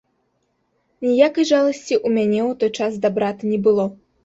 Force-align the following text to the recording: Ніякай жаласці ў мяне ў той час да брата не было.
Ніякай 1.07 1.45
жаласці 1.51 1.95
ў 1.99 2.15
мяне 2.17 2.41
ў 2.47 2.59
той 2.65 2.71
час 2.81 2.93
да 3.07 3.15
брата 3.21 3.43
не 3.55 3.63
было. 3.71 3.89